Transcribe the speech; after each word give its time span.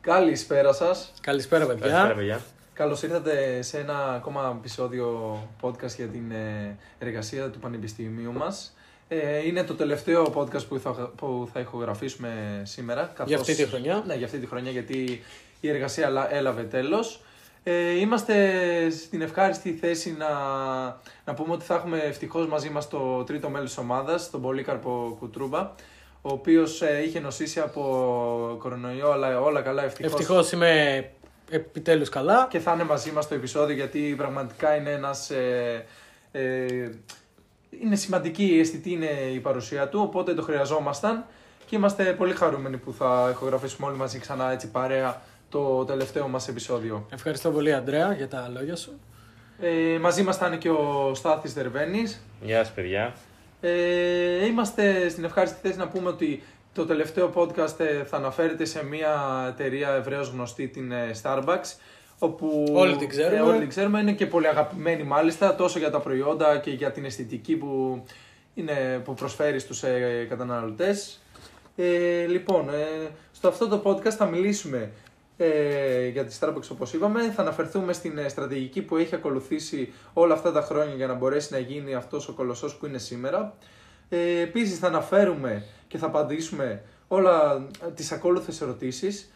Καλησπέρα 0.00 0.72
σας. 0.72 1.12
Καλησπέρα, 1.20 1.66
παιδιά. 1.66 1.82
Καλησπέρα, 1.86 2.14
παιδιά. 2.14 2.40
Καλώς 2.72 3.02
ήρθατε 3.02 3.62
σε 3.62 3.78
ένα 3.78 4.12
ακόμα 4.12 4.54
επεισόδιο 4.58 5.38
podcast 5.60 5.94
για 5.96 6.06
την 6.06 6.30
ε, 6.30 6.76
εργασία 6.98 7.48
του 7.50 7.58
Πανεπιστημίου 7.58 8.32
μας. 8.32 8.74
Είναι 9.46 9.64
το 9.64 9.74
τελευταίο 9.74 10.32
podcast 10.34 10.66
που 10.68 10.78
θα, 10.78 10.90
που 11.16 11.48
θα 11.52 11.60
ηχογραφήσουμε 11.60 12.62
σήμερα. 12.64 13.02
Καθώς, 13.14 13.28
Για 13.28 13.38
αυτή 13.38 13.54
τη 13.54 13.66
χρονιά. 13.66 14.02
Ναι, 14.06 14.14
για 14.14 14.26
αυτή 14.26 14.38
τη 14.38 14.46
χρονιά, 14.46 14.70
γιατί 14.70 15.22
η 15.60 15.68
εργασία 15.68 16.06
έλα- 16.06 16.34
έλαβε 16.34 16.62
τέλος. 16.62 17.20
Ε, 17.62 17.98
είμαστε 17.98 18.56
στην 18.90 19.22
ευχάριστη 19.22 19.72
θέση 19.72 20.16
να, 20.18 20.28
να 21.24 21.34
πούμε 21.34 21.52
ότι 21.52 21.64
θα 21.64 21.74
έχουμε 21.74 21.98
ευτυχώς 21.98 22.46
μαζί 22.46 22.70
μας 22.70 22.88
το 22.88 23.24
τρίτο 23.24 23.48
μέλος 23.48 23.68
της 23.68 23.78
ομάδας, 23.78 24.30
τον 24.30 24.40
Πολύκαρπο 24.42 25.16
Κουτρούμπα, 25.18 25.70
ο 26.22 26.32
οποίος 26.32 26.82
ε, 26.82 27.02
είχε 27.04 27.20
νοσήσει 27.20 27.60
από 27.60 28.56
κορονοϊό, 28.58 29.10
αλλά 29.10 29.40
όλα 29.40 29.60
καλά 29.60 29.84
ευτυχώς. 29.84 30.12
Ευτυχώς 30.12 30.52
είμαι 30.52 31.10
επιτέλους 31.50 32.08
καλά. 32.08 32.46
Και 32.50 32.58
θα 32.58 32.72
είναι 32.72 32.84
μαζί 32.84 33.10
μας 33.10 33.24
στο 33.24 33.34
επεισόδιο, 33.34 33.74
γιατί 33.74 34.14
πραγματικά 34.16 34.76
είναι 34.76 34.90
ένας... 34.90 35.30
Ε, 35.30 35.84
ε, 36.32 36.66
είναι 37.82 37.96
σημαντική, 37.96 38.58
αισθητή 38.60 38.92
είναι 38.92 39.10
η 39.34 39.38
παρουσία 39.38 39.88
του, 39.88 40.00
οπότε 40.02 40.34
το 40.34 40.42
χρειαζόμασταν 40.42 41.24
και 41.66 41.76
είμαστε 41.76 42.04
πολύ 42.04 42.34
χαρούμενοι 42.34 42.76
που 42.76 42.92
θα 42.92 43.28
ηχογραφήσουμε 43.30 43.86
όλοι 43.86 43.96
μαζί 43.96 44.18
ξανά 44.18 44.50
έτσι 44.50 44.70
παρέα 44.70 45.22
το 45.48 45.84
τελευταίο 45.84 46.28
μας 46.28 46.48
επεισόδιο. 46.48 47.06
Ευχαριστώ 47.10 47.50
πολύ, 47.50 47.74
Αντρέα, 47.74 48.12
για 48.12 48.28
τα 48.28 48.50
λόγια 48.54 48.76
σου. 48.76 49.00
Ε, 49.60 49.98
μαζί 49.98 50.22
μας 50.22 50.36
θα 50.36 50.46
είναι 50.46 50.56
και 50.56 50.70
ο 50.70 51.12
Στάθης 51.14 51.54
Δερβαίνης. 51.54 52.20
Γεια 52.40 52.64
σας, 52.64 52.74
παιδιά. 52.74 53.14
Ε, 53.60 54.46
είμαστε 54.46 55.08
στην 55.08 55.24
ευχάριστη 55.24 55.58
θέση 55.62 55.78
να 55.78 55.88
πούμε 55.88 56.08
ότι 56.08 56.42
το 56.74 56.86
τελευταίο 56.86 57.32
podcast 57.34 57.80
ε, 57.80 58.04
θα 58.04 58.16
αναφέρεται 58.16 58.64
σε 58.64 58.84
μια 58.84 59.44
εταιρεία 59.48 59.88
ευρέως 59.88 60.28
γνωστή, 60.28 60.68
την 60.68 60.92
ε, 60.92 61.10
Starbucks, 61.22 61.74
όπου 62.18 62.72
Όλοι 62.74 62.96
την 62.96 63.08
ξέρουμε. 63.08 63.36
ε, 63.36 63.40
όλοι 63.40 63.58
την 63.58 63.68
ξέρουμε, 63.68 64.00
είναι 64.00 64.12
και 64.12 64.26
πολύ 64.26 64.48
αγαπημένη 64.48 65.02
μάλιστα, 65.02 65.54
τόσο 65.54 65.78
για 65.78 65.90
τα 65.90 66.00
προϊόντα 66.00 66.58
και 66.58 66.70
για 66.70 66.90
την 66.92 67.04
αισθητική 67.04 67.56
που, 67.56 68.02
είναι, 68.54 69.00
που 69.04 69.14
προσφέρει 69.14 69.58
στους 69.58 69.82
ε, 69.82 70.26
καταναλωτές. 70.28 71.20
Ε, 71.76 72.26
λοιπόν, 72.26 72.68
ε, 72.68 73.08
στο 73.32 73.48
αυτό 73.48 73.68
το 73.68 73.82
podcast 73.84 74.10
θα 74.10 74.26
μιλήσουμε 74.26 74.90
ε, 75.42 76.08
για 76.08 76.24
τη 76.24 76.36
Starbucks 76.40 76.68
όπως 76.72 76.92
είπαμε, 76.92 77.30
θα 77.30 77.42
αναφερθούμε 77.42 77.92
στην 77.92 78.18
ε, 78.18 78.28
στρατηγική 78.28 78.82
που 78.82 78.96
έχει 78.96 79.14
ακολουθήσει 79.14 79.92
όλα 80.12 80.34
αυτά 80.34 80.52
τα 80.52 80.60
χρόνια 80.60 80.94
για 80.94 81.06
να 81.06 81.14
μπορέσει 81.14 81.52
να 81.52 81.58
γίνει 81.58 81.94
αυτός 81.94 82.28
ο 82.28 82.32
κολοσσός 82.32 82.76
που 82.76 82.86
είναι 82.86 82.98
σήμερα. 82.98 83.54
Ε, 84.08 84.40
επίσης 84.40 84.78
θα 84.78 84.86
αναφέρουμε 84.86 85.64
και 85.88 85.98
θα 85.98 86.06
απαντήσουμε 86.06 86.82
όλα 87.08 87.66
ε, 87.86 87.90
τις 87.90 88.12
ακόλουθες 88.12 88.60
ερωτήσεις. 88.60 89.30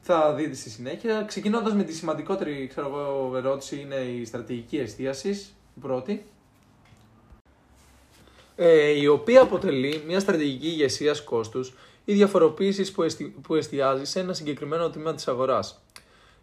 Θα 0.00 0.34
δείτε 0.34 0.54
στη 0.54 0.70
συνέχεια. 0.70 1.24
Ξεκινώντας 1.26 1.74
με 1.74 1.82
τη 1.82 1.92
σημαντικότερη 1.92 2.66
ξέρω 2.66 2.86
εγώ, 2.86 3.36
ερώτηση 3.36 3.80
είναι 3.80 3.94
η 3.94 4.24
στρατηγική 4.24 4.76
εστίαση, 4.76 5.30
η 5.76 5.80
πρώτη. 5.80 6.24
Ε, 8.56 8.90
η 8.90 9.06
οποία 9.06 9.40
αποτελεί 9.40 10.02
μια 10.06 10.20
στρατηγική 10.20 10.66
ηγεσίας 10.66 11.22
κόστους 11.22 11.74
ή 12.08 12.12
διαφοροποίησης 12.12 12.92
που, 12.92 13.02
εστι... 13.02 13.34
που 13.42 13.54
εστιάζει 13.54 14.04
σε 14.04 14.20
ένα 14.20 14.32
συγκεκριμένο 14.32 14.90
τμήμα 14.90 15.14
της 15.14 15.28
αγοράς. 15.28 15.82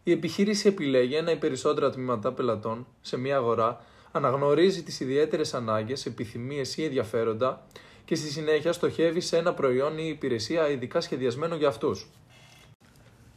Η 0.03 0.11
επιχείρηση 0.11 0.67
επιλέγει 0.67 1.15
ένα 1.15 1.31
ή 1.31 1.35
περισσότερα 1.35 1.89
τμήματα 1.89 2.33
πελατών 2.33 2.87
σε 3.01 3.17
μια 3.17 3.35
αγορά, 3.35 3.83
αναγνωρίζει 4.11 4.83
τις 4.83 4.99
ιδιαίτερες 4.99 5.53
ανάγκες, 5.53 6.05
επιθυμίες 6.05 6.77
ή 6.77 6.83
ενδιαφέροντα 6.83 7.65
και 8.05 8.15
στη 8.15 8.29
συνέχεια 8.29 8.73
στοχεύει 8.73 9.19
σε 9.21 9.37
ένα 9.37 9.53
προϊόν 9.53 9.97
ή 9.97 10.07
υπηρεσία 10.07 10.69
ειδικά 10.69 11.01
σχεδιασμένο 11.01 11.55
για 11.55 11.67
αυτούς. 11.67 12.09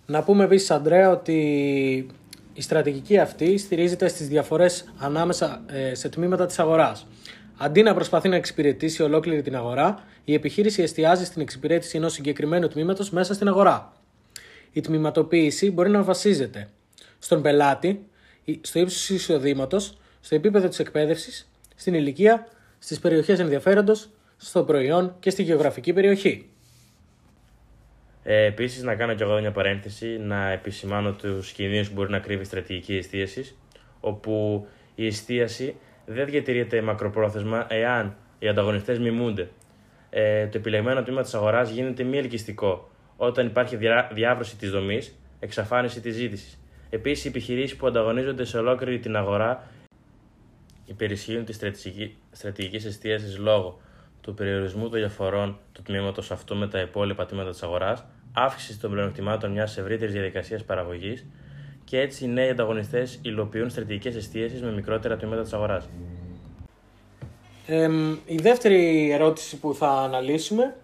Να 0.06 0.22
πούμε 0.22 0.44
επίσης, 0.44 0.70
Αντρέα, 0.70 1.10
ότι 1.10 1.36
η 2.52 2.62
στρατηγική 2.62 3.18
αυτή 3.18 3.58
στηρίζεται 3.58 4.08
στις 4.08 4.28
διαφορές 4.28 4.92
ανάμεσα 4.98 5.62
ε, 5.66 5.94
σε 5.94 6.08
τμήματα 6.08 6.46
της 6.46 6.58
αγοράς. 6.58 7.06
Αντί 7.60 7.82
να 7.82 7.94
προσπαθεί 7.94 8.28
να 8.28 8.36
εξυπηρετήσει 8.36 9.02
ολόκληρη 9.02 9.42
την 9.42 9.56
αγορά, 9.56 10.04
η 10.24 10.34
επιχείρηση 10.34 10.82
εστιάζει 10.82 11.24
στην 11.24 11.42
εξυπηρέτηση 11.42 11.96
ενός 11.96 12.12
συγκεκριμένου 12.12 12.68
τμήματος 12.68 13.10
μέσα 13.10 13.34
στην 13.34 13.48
αγορά. 13.48 13.92
Η 14.72 14.80
τμηματοποίηση 14.80 15.70
μπορεί 15.70 15.90
να 15.90 16.02
βασίζεται 16.02 16.68
στον 17.18 17.42
πελάτη, 17.42 18.06
στο 18.60 18.78
ύψος 18.78 19.06
του 19.06 19.14
εισοδήματος, 19.14 19.98
στο 20.20 20.34
επίπεδο 20.34 20.68
της 20.68 20.78
εκπαίδευσης, 20.78 21.50
στην 21.74 21.94
ηλικία, 21.94 22.48
στις 22.78 22.98
περιοχές 22.98 23.38
ενδιαφέροντος, 23.38 24.08
στο 24.36 24.64
προϊόν 24.64 25.16
και 25.20 25.30
στη 25.30 25.42
γεωγραφική 25.42 25.92
περιοχή. 25.92 26.48
Ε, 28.22 28.44
Επίσης, 28.44 28.82
να 28.82 28.94
κάνω 28.94 29.14
κι 29.14 29.22
εγώ 29.22 29.40
μια 29.40 29.52
παρένθεση, 29.52 30.06
να 30.06 30.50
επισημάνω 30.50 31.12
τους 31.12 31.52
κινδύνους 31.52 31.88
που 31.88 31.94
μπορεί 31.94 32.10
να 32.10 32.18
κρύβει 32.18 32.42
η 32.42 32.44
στρατηγική 32.44 32.96
εστίασης, 32.96 33.56
όπου 34.00 34.66
η 34.94 35.06
εστίαση 35.06 35.74
δεν 36.08 36.26
διατηρείται 36.26 36.82
μακροπρόθεσμα 36.82 37.66
εάν 37.68 38.16
οι 38.38 38.48
ανταγωνιστές 38.48 38.98
μιμούνται. 38.98 39.48
Ε, 40.10 40.46
το 40.46 40.58
επιλεγμένο 40.58 41.02
τμήμα 41.02 41.22
της 41.22 41.34
αγοράς 41.34 41.70
γίνεται 41.70 42.02
μη 42.02 42.18
ελκυστικό 42.18 42.90
όταν 43.16 43.46
υπάρχει 43.46 43.76
διά, 43.76 44.10
διάβρωση 44.12 44.56
της 44.56 44.70
δομής, 44.70 45.18
εξαφάνιση 45.40 46.00
της 46.00 46.14
ζήτησης. 46.14 46.58
Επίσης, 46.90 47.24
οι 47.24 47.28
επιχειρήσεις 47.28 47.76
που 47.76 47.86
ανταγωνίζονται 47.86 48.44
σε 48.44 48.58
ολόκληρη 48.58 48.98
την 48.98 49.16
αγορά 49.16 49.68
υπερισχύουν 50.86 51.44
της 51.44 51.60
στρατηγική 52.30 52.86
εστίασης 52.86 53.38
λόγω 53.38 53.80
του 54.20 54.34
περιορισμού 54.34 54.88
των 54.88 54.98
διαφορών 54.98 55.58
του 55.72 55.82
τμήματος 55.82 56.30
αυτού 56.30 56.56
με 56.56 56.68
τα 56.68 56.80
υπόλοιπα 56.80 57.26
τμήματα 57.26 57.50
της 57.50 57.62
αγοράς, 57.62 58.04
αύξηση 58.32 58.80
των 58.80 58.90
πλεονεκτημάτων 58.90 59.50
μιας 59.50 59.78
ευρύτερης 59.78 60.14
διαδικασίας 60.14 60.64
παραγωγής 60.64 61.26
και 61.88 62.00
έτσι 62.00 62.24
οι 62.24 62.28
νέοι 62.28 62.48
ανταγωνιστές 62.48 63.18
υλοποιούν 63.22 63.70
στρατηγικές 63.70 64.14
εστίασεις 64.14 64.62
με 64.62 64.72
μικρότερα 64.72 65.16
τμήματα 65.16 65.42
της 65.42 65.52
αγοράς. 65.52 65.88
Ε, 67.66 67.88
η 68.24 68.36
δεύτερη 68.36 69.10
ερώτηση 69.10 69.56
που 69.56 69.74
θα 69.74 69.88
αναλύσουμε 69.88 70.76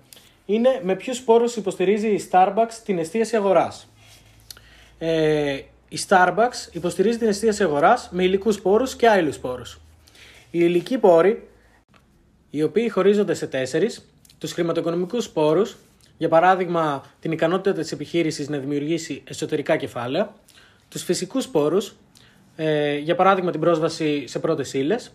είναι 0.47 0.81
με 0.83 0.95
ποιους 0.95 1.23
πόρους 1.23 1.57
υποστηρίζει 1.57 2.09
η 2.09 2.29
Starbucks 2.31 2.73
την 2.85 2.99
εστίαση 2.99 3.37
αγοράς. 3.37 3.89
Ε, 4.99 5.53
η 5.89 5.99
Starbucks 6.09 6.73
υποστηρίζει 6.73 7.19
την 7.19 7.29
εστίαση 7.29 7.63
αγοράς 7.63 8.09
με 8.13 8.23
υλικούς 8.23 8.61
πόρους 8.61 8.97
και 8.97 9.09
άειλους 9.09 9.39
πόρους. 9.39 9.81
Οι 10.51 10.59
υλικοί 10.63 10.99
πόροι, 10.99 11.49
οι 12.51 12.63
οποίοι 12.63 12.89
χωρίζονται 12.89 13.35
σε 13.35 13.47
τέσσερις, 13.47 14.09
τους 14.39 14.53
χρηματοοικονομικούς 14.53 15.29
πόρους, 15.29 15.77
για 16.17 16.29
παράδειγμα 16.29 17.05
την 17.21 17.33
ικανότητα 17.33 17.73
της 17.81 17.93
επιχείρησης 17.93 18.49
να 18.49 18.59
δημιουργήσει 18.59 19.23
εσωτερικά 19.25 19.77
κεφάλαια, 19.77 20.35
τους 20.89 21.03
φυσικούς 21.03 21.49
πόρους, 21.49 21.95
ε, 22.57 22.99
για 22.99 23.15
παράδειγμα 23.15 23.51
την 23.51 23.61
πρόσβαση 23.61 24.27
σε 24.27 24.39
πρώτες 24.39 24.73
ύλες, 24.73 25.15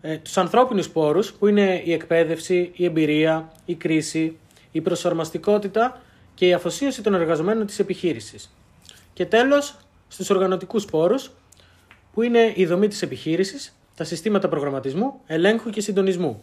ε, 0.00 0.18
τους 0.18 0.36
ανθρώπινους 0.36 0.88
πόρους 0.90 1.32
που 1.32 1.46
είναι 1.46 1.82
η 1.84 1.92
εκπαίδευση, 1.92 2.72
η 2.74 2.84
εμπειρία, 2.84 3.52
η 3.64 3.74
κρίση, 3.74 4.38
η 4.70 4.80
προσαρμοστικότητα 4.80 6.00
και 6.34 6.46
η 6.46 6.52
αφοσίωση 6.52 7.02
των 7.02 7.14
εργαζομένων 7.14 7.66
της 7.66 7.78
επιχείρησης. 7.78 8.54
Και 9.12 9.26
τέλος, 9.26 9.76
στους 10.08 10.30
οργανωτικούς 10.30 10.84
πόρους 10.84 11.30
που 12.12 12.22
είναι 12.22 12.52
η 12.56 12.66
δομή 12.66 12.88
της 12.88 13.02
επιχείρησης, 13.02 13.78
τα 13.94 14.04
συστήματα 14.04 14.48
προγραμματισμού, 14.48 15.20
ελέγχου 15.26 15.70
και 15.70 15.80
συντονισμού. 15.80 16.42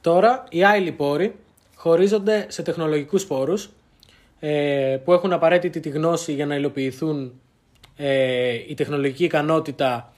Τώρα, 0.00 0.44
οι 0.50 0.64
άειλοι 0.64 0.92
πόροι 0.92 1.36
χωρίζονται 1.76 2.46
σε 2.48 2.62
τεχνολογικούς 2.62 3.26
πόρους 3.26 3.70
ε, 4.40 4.98
που 5.04 5.12
έχουν 5.12 5.32
απαραίτητη 5.32 5.80
τη 5.80 5.88
γνώση 5.88 6.32
για 6.32 6.46
να 6.46 6.54
υλοποιηθούν 6.54 7.40
ε, 7.96 8.52
η 8.52 8.74
τεχνολογική 8.74 9.24
ικανότητα 9.24 10.16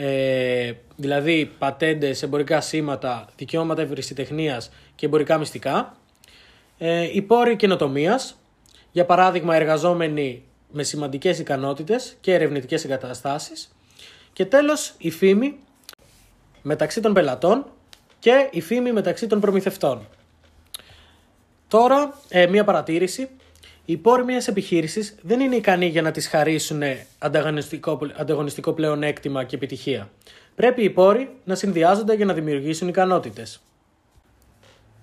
ε, 0.00 0.72
δηλαδή 0.96 1.50
πατέντες, 1.58 2.22
εμπορικά 2.22 2.60
σήματα, 2.60 3.28
δικαιώματα 3.36 3.82
ευρυσιτεχνίας 3.82 4.70
και 4.94 5.06
εμπορικά 5.06 5.38
μυστικά. 5.38 5.96
Ε, 6.78 7.10
οι 7.12 7.22
πόροι 7.22 7.56
καινοτομίας, 7.56 8.38
για 8.92 9.04
παράδειγμα 9.04 9.56
εργαζόμενοι 9.56 10.42
με 10.70 10.82
σημαντικές 10.82 11.38
ικανότητες 11.38 12.16
και 12.20 12.34
ερευνητικές 12.34 12.84
εγκαταστάσεις. 12.84 13.76
Και 14.32 14.44
τέλος 14.44 14.94
η 14.98 15.10
φήμη 15.10 15.58
μεταξύ 16.62 17.00
των 17.00 17.12
πελατών 17.12 17.66
και 18.18 18.48
η 18.50 18.60
φήμη 18.60 18.92
μεταξύ 18.92 19.26
των 19.26 19.40
προμηθευτών. 19.40 20.06
Τώρα, 21.68 22.20
ε, 22.28 22.46
μία 22.46 22.64
παρατήρηση. 22.64 23.28
Οι 23.90 23.96
πόροι 23.96 24.24
μιας 24.24 24.48
επιχείρησης 24.48 25.14
δεν 25.22 25.40
είναι 25.40 25.56
ικανοί 25.56 25.86
για 25.86 26.02
να 26.02 26.10
τη 26.10 26.20
χαρίσουν 26.20 26.82
ανταγωνιστικό, 27.18 27.98
ανταγωνιστικό 28.16 28.72
πλεονέκτημα 28.72 29.44
και 29.44 29.56
επιτυχία. 29.56 30.10
Πρέπει 30.54 30.82
οι 30.82 30.90
πόροι 30.90 31.30
να 31.44 31.54
συνδυάζονται 31.54 32.14
για 32.14 32.24
να 32.24 32.32
δημιουργήσουν 32.32 32.88
ικανότητες. 32.88 33.60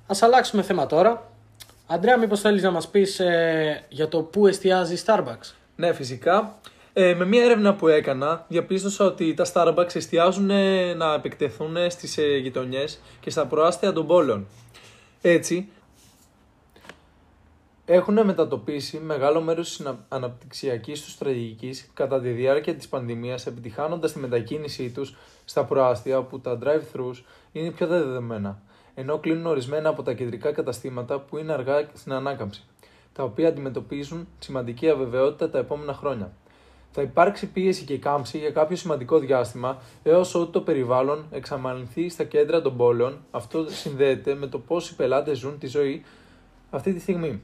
Α 0.08 0.16
αλλάξουμε 0.20 0.62
θέμα 0.62 0.86
τώρα. 0.86 1.32
Αντρέα, 1.88 2.18
μήπως 2.18 2.42
θέλεις 2.42 2.64
να 2.64 2.72
μας 2.72 2.88
πεις 2.88 3.20
ε, 3.20 3.84
για 3.90 4.08
το 4.08 4.22
πού 4.22 4.48
εστιάζει 4.48 4.94
η 4.94 5.00
Starbucks; 5.06 5.54
Ναι, 5.76 5.94
φυσικά. 5.94 6.60
Ε, 6.94 7.14
με 7.14 7.26
μια 7.26 7.44
έρευνα 7.44 7.74
που 7.74 7.88
έκανα, 7.88 8.46
διαπίστωσα 8.48 9.06
ότι 9.06 9.34
τα 9.34 9.46
Starbucks 9.54 9.96
εστιάζουν 9.96 10.50
ε, 10.50 10.94
να 10.94 11.14
επεκτεθούν 11.14 11.76
στις 11.90 12.18
ε, 12.18 12.38
γειτονιές 12.38 13.02
και 13.20 13.30
στα 13.30 13.46
προάστια 13.46 13.94
των 13.94 14.08
πόλεων. 14.08 14.48
Έτσι, 15.22 15.70
έχουν 17.86 18.26
μετατοπίσει 18.26 18.98
μεγάλο 19.00 19.42
μέρος 19.42 19.78
της 19.78 19.88
αναπτυξιακής 20.08 21.02
τους 21.02 21.12
στρατηγικής 21.12 21.90
κατά 21.94 22.22
τη 22.22 22.30
διάρκεια 22.30 22.76
της 22.76 22.88
πανδημίας, 22.88 23.46
επιτυχάνοντας 23.46 24.14
τη 24.14 24.20
μετακίνησή 24.20 24.90
τους 24.90 25.16
στα 25.46 25.64
προάστια 25.64 26.18
όπου 26.18 26.40
τα 26.40 26.58
drive-thrus 26.64 27.24
είναι 27.52 27.72
πιο 27.72 27.88
δεδομένα, 27.88 28.62
ενώ 28.96 29.18
κλείνουν 29.18 29.46
ορισμένα 29.46 29.90
από 29.90 30.04
τα 30.04 30.14
κεντρικά 30.14 30.52
καταστήματα 30.52 31.20
που 31.20 31.38
είναι 31.38 31.54
αργά 31.54 31.90
στην 31.94 32.12
ανάκαμψη, 32.12 32.64
τα 33.14 33.24
οποία 33.24 33.48
αντιμετωπίζουν 33.48 34.28
σημαντική 34.40 34.90
αβεβαιότητα 34.90 35.50
τα 35.50 35.58
επόμενα 35.58 35.94
χρόνια. 35.94 36.32
Θα 36.92 37.02
υπάρξει 37.02 37.48
πίεση 37.48 37.84
και 37.84 37.98
κάμψη 37.98 38.38
για 38.38 38.52
κάποιο 38.52 38.76
σημαντικό 38.76 39.20
διάστημα 39.20 39.82
έως 40.04 40.36
ότου 40.36 40.50
το 40.50 40.62
περιβάλλον 40.62 41.26
εξαμαλυνθεί 41.32 42.10
στα 42.10 42.24
κέντρα 42.24 42.62
των 42.62 42.78
πόλεων. 42.78 43.18
Αυτό 43.32 43.66
συνδέεται 43.70 44.36
με 44.36 44.48
το 44.48 44.60
πώς 44.60 44.90
οι 44.90 44.96
πελάτες 44.96 45.38
ζουν 45.38 45.60
τη 45.60 45.68
ζωή 45.68 46.04
αυτή 46.70 46.94
τη 46.94 47.00
στιγμή. 47.00 47.42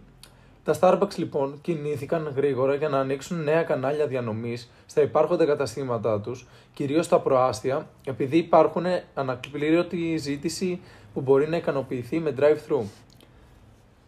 Τα 0.63 0.75
Starbucks 0.79 1.15
λοιπόν 1.15 1.59
κινήθηκαν 1.61 2.33
γρήγορα 2.35 2.75
για 2.75 2.89
να 2.89 2.99
ανοίξουν 2.99 3.43
νέα 3.43 3.63
κανάλια 3.63 4.07
διανομής 4.07 4.71
στα 4.85 5.01
υπάρχοντα 5.01 5.45
καταστήματά 5.45 6.19
τους, 6.19 6.47
κυρίως 6.73 7.05
στα 7.05 7.19
προάστια, 7.19 7.89
επειδή 8.05 8.37
υπάρχουν 8.37 8.85
ανακληρωτη 9.13 10.17
ζήτηση 10.17 10.81
που 11.13 11.21
μπορεί 11.21 11.49
να 11.49 11.57
ικανοποιηθεί 11.57 12.19
με 12.19 12.33
drive-thru. 12.39 12.81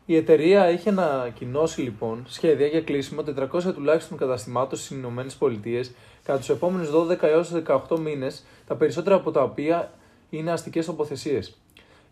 Η 0.06 0.16
εταιρεία 0.16 0.64
έχει 0.64 0.90
ανακοινώσει 0.90 1.82
λοιπόν 1.82 2.24
σχέδια 2.28 2.68
για 2.68 2.82
κλείσιμο 2.82 3.24
400 3.52 3.74
τουλάχιστον 3.74 4.18
καταστημάτων 4.18 4.78
στις 4.78 4.98
ΗΠΑ 4.98 5.90
κατά 6.24 6.38
τους 6.38 6.50
επόμενους 6.50 6.90
12 6.90 7.22
έως 7.22 7.52
18 7.90 8.00
μήνες, 8.00 8.46
τα 8.68 8.76
περισσότερα 8.76 9.16
από 9.16 9.32
τα 9.32 9.42
οποία 9.42 9.92
είναι 10.30 10.52
αστικές 10.52 10.86
τοποθεσίες. 10.86 11.58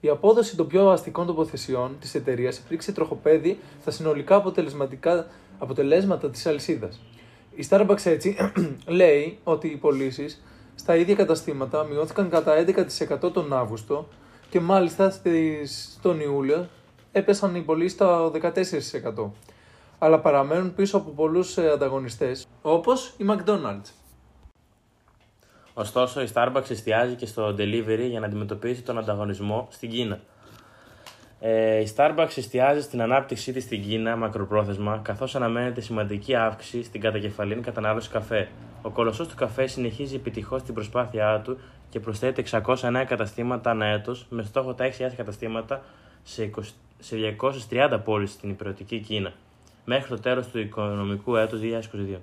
Η 0.03 0.09
απόδοση 0.09 0.56
των 0.56 0.68
πιο 0.68 0.89
αστικών 0.89 1.25
τοποθεσιών 1.25 1.98
της 2.00 2.15
εταιρείας 2.15 2.57
υπήρξε 2.57 2.92
τροχοπέδι 2.92 3.59
στα 3.81 3.92
συνολικά 3.92 4.36
αποτελεσματικά 4.36 5.27
αποτελέσματα 5.59 6.30
της 6.30 6.45
αλυσίδας. 6.45 7.00
Η 7.56 7.68
Starbucks 7.69 8.06
έτσι 8.06 8.36
λέει 9.00 9.39
ότι 9.44 9.68
οι 9.68 9.75
πωλήσεις 9.75 10.44
στα 10.75 10.95
ίδια 10.95 11.15
καταστήματα 11.15 11.83
μειώθηκαν 11.83 12.30
κατά 12.30 12.65
11% 13.24 13.33
τον 13.33 13.53
Αύγουστο 13.53 14.07
και 14.50 14.59
μάλιστα 14.59 15.13
στον 16.01 16.19
Ιούλιο 16.19 16.68
έπεσαν 17.12 17.56
οι 17.56 17.62
πωλήσεις 17.62 17.92
στα 17.92 18.31
14%. 19.15 19.30
Αλλά 20.00 20.19
παραμένουν 20.19 20.74
πίσω 20.75 20.97
από 20.97 21.09
πολλούς 21.09 21.57
ε, 21.57 21.69
ανταγωνιστές 21.69 22.47
όπως 22.62 23.13
η 23.18 23.25
McDonald's. 23.27 24.00
Ωστόσο, 25.73 26.21
η 26.21 26.27
Starbucks 26.33 26.69
εστιάζει 26.69 27.15
και 27.15 27.25
στο 27.25 27.47
delivery 27.47 28.07
για 28.09 28.19
να 28.19 28.25
αντιμετωπίσει 28.25 28.81
τον 28.81 28.97
ανταγωνισμό 28.97 29.68
στην 29.71 29.89
Κίνα. 29.89 30.19
Ε, 31.39 31.79
η 31.79 31.94
Starbucks 31.95 32.38
εστιάζει 32.38 32.81
στην 32.81 33.01
ανάπτυξή 33.01 33.51
της 33.51 33.63
στην 33.63 33.81
Κίνα 33.83 34.15
μακροπρόθεσμα, 34.15 35.00
καθώς 35.03 35.35
αναμένεται 35.35 35.81
σημαντική 35.81 36.35
αύξηση 36.35 36.83
στην 36.83 37.01
κατακεφαλήν 37.01 37.62
κατανάλωση 37.62 38.09
καφέ. 38.09 38.47
Ο 38.81 38.89
κολοσσός 38.89 39.27
του 39.27 39.35
καφέ 39.35 39.68
συνεχίζει 39.68 40.15
επιτυχώς 40.15 40.63
την 40.63 40.73
προσπάθειά 40.73 41.41
του 41.44 41.59
και 41.89 42.00
προσθέτει 42.00 42.44
600 42.51 42.89
νέα 42.91 43.03
καταστήματα 43.03 43.69
ανά 43.69 43.85
έτος, 43.85 44.25
με 44.29 44.44
στόχο 44.44 44.73
τα 44.73 44.89
6.000 44.97 45.12
καταστήματα 45.18 45.81
σε, 46.23 46.50
20, 46.56 46.62
σε 47.00 47.15
230 47.69 48.00
πόλεις 48.03 48.31
στην 48.31 48.50
υπηρετική 48.50 49.00
Κίνα, 49.00 49.33
μέχρι 49.85 50.09
το 50.09 50.19
τέλος 50.19 50.47
του 50.47 50.59
οικονομικού 50.59 51.35
έτους 51.35 51.59
2022. 51.62 52.18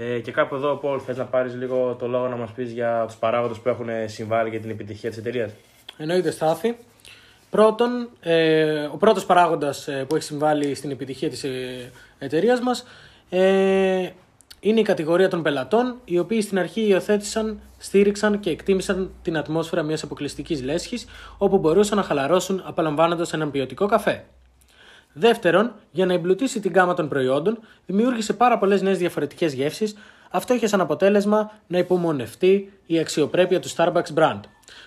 Ε, 0.00 0.18
και 0.18 0.32
κάπου 0.32 0.54
εδώ, 0.54 0.76
Πολ, 0.76 1.00
θες 1.04 1.16
να 1.16 1.24
πάρεις 1.24 1.54
λίγο 1.54 1.96
το 1.98 2.06
λόγο 2.06 2.28
να 2.28 2.36
μας 2.36 2.50
πεις 2.50 2.72
για 2.72 3.04
τους 3.06 3.16
παράγοντες 3.16 3.58
που 3.58 3.68
έχουν 3.68 3.88
συμβάλει 4.06 4.50
για 4.50 4.60
την 4.60 4.70
επιτυχία 4.70 5.08
της 5.08 5.18
εταιρείας; 5.18 5.52
Εννοείται, 5.96 6.30
Στάθη. 6.30 6.76
Πρώτον, 7.50 8.08
ε, 8.20 8.84
ο 8.84 8.96
πρώτος 8.96 9.26
παράγοντας 9.26 9.88
ε, 9.88 10.04
που 10.08 10.14
έχει 10.14 10.24
συμβάλει 10.24 10.74
στην 10.74 10.90
επιτυχία 10.90 11.28
της 11.28 11.44
ε, 11.44 11.90
εταιρείας 12.18 12.60
μας 12.60 12.84
ε, 13.28 14.08
είναι 14.60 14.80
η 14.80 14.82
κατηγορία 14.82 15.28
των 15.28 15.42
πελατών, 15.42 16.00
οι 16.04 16.18
οποίοι 16.18 16.40
στην 16.40 16.58
αρχή 16.58 16.80
υιοθέτησαν, 16.86 17.60
στήριξαν 17.78 18.40
και 18.40 18.50
εκτίμησαν 18.50 19.10
την 19.22 19.36
ατμόσφαιρα 19.36 19.82
μιας 19.82 20.02
αποκλειστικής 20.02 20.62
λέσχης, 20.62 21.06
όπου 21.38 21.58
μπορούσαν 21.58 21.96
να 21.96 22.02
χαλαρώσουν 22.02 22.62
απαλαμβάνοντας 22.64 23.32
έναν 23.32 23.50
ποιοτικό 23.50 23.86
καφέ. 23.86 24.24
Δεύτερον, 25.12 25.72
για 25.90 26.06
να 26.06 26.12
εμπλουτίσει 26.12 26.60
την 26.60 26.72
γάμα 26.72 26.94
των 26.94 27.08
προϊόντων, 27.08 27.58
δημιούργησε 27.86 28.32
πάρα 28.32 28.58
πολλές 28.58 28.82
νέες 28.82 28.98
διαφορετικές 28.98 29.52
γεύσεις. 29.52 29.94
Αυτό 30.30 30.54
είχε 30.54 30.66
σαν 30.66 30.80
αποτέλεσμα 30.80 31.52
να 31.66 31.78
υπομονευτεί 31.78 32.72
η 32.86 32.98
αξιοπρέπεια 32.98 33.60
του 33.60 33.68
Starbucks 33.76 34.14
brand 34.14 34.40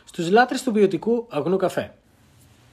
στους 0.05 0.29
λάτρε 0.29 0.57
του 0.63 0.71
ποιοτικού 0.71 1.27
αγνού 1.29 1.57
καφέ. 1.57 1.91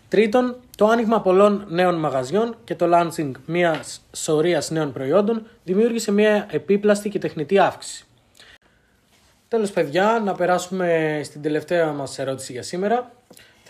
Τρίτον, 0.08 0.56
το 0.76 0.86
άνοιγμα 0.86 1.20
πολλών 1.20 1.64
νέων 1.68 1.94
μαγαζιών 1.94 2.56
και 2.64 2.74
το 2.74 2.86
launching 2.92 3.30
μιας 3.46 4.00
σωρίας 4.12 4.70
νέων 4.70 4.92
προϊόντων 4.92 5.46
δημιούργησε 5.64 6.12
μια 6.12 6.46
επίπλαστη 6.50 7.08
και 7.08 7.18
τεχνητή 7.18 7.58
αύξηση. 7.58 8.06
Τέλος 9.48 9.70
παιδιά, 9.70 10.22
να 10.24 10.34
περάσουμε 10.34 11.20
στην 11.24 11.42
τελευταία 11.42 11.92
μας 11.92 12.18
ερώτηση 12.18 12.52
για 12.52 12.62
σήμερα. 12.62 13.12